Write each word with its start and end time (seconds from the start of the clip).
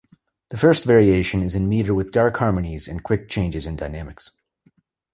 The 0.49 0.57
first 0.57 0.85
variation 0.85 1.43
is 1.43 1.53
in 1.53 1.69
meter 1.69 1.93
with 1.93 2.09
darker 2.09 2.39
harmonies 2.39 2.87
and 2.87 3.03
quick 3.03 3.29
changes 3.29 3.67
in 3.67 3.75
dynamics. 3.75 4.31